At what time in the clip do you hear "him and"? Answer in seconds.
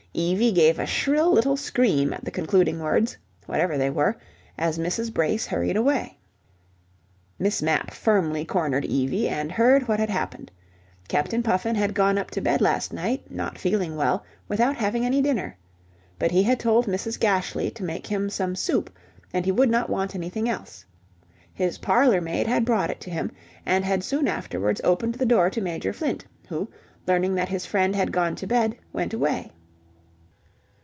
23.09-23.85